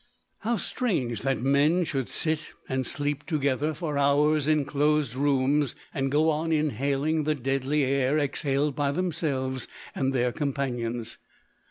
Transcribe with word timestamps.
How 0.39 0.57
strange 0.57 1.21
that 1.21 1.43
men 1.43 1.83
should 1.83 2.09
sit 2.09 2.49
and 2.67 2.87
sleep 2.87 3.23
together 3.23 3.75
for 3.75 3.99
hours 3.99 4.47
in 4.47 4.65
closed 4.65 5.13
rooms, 5.13 5.75
and 5.93 6.11
go 6.11 6.31
on 6.31 6.51
inhaling 6.51 7.23
the 7.25 7.35
deadly 7.35 7.83
air 7.83 8.17
exhaled 8.17 8.75
by 8.75 8.93
themselves 8.93 9.67
and 9.93 10.11
their 10.11 10.31
companions! 10.31 11.19